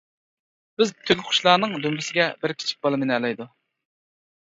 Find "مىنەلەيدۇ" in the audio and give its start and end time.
3.07-3.53